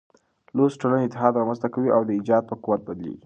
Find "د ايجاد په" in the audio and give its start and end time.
2.05-2.55